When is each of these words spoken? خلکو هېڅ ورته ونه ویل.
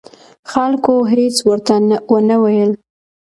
خلکو 0.51 0.95
هېڅ 1.11 1.35
ورته 1.49 1.73
ونه 2.11 2.35
ویل. 2.43 2.71